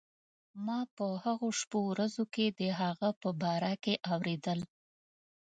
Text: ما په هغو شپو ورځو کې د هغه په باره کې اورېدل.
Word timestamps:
ما 0.65 0.79
په 0.95 1.05
هغو 1.23 1.49
شپو 1.59 1.79
ورځو 1.91 2.23
کې 2.33 2.45
د 2.59 2.61
هغه 2.81 3.09
په 3.21 3.29
باره 3.41 3.73
کې 3.83 3.93
اورېدل. 4.11 4.59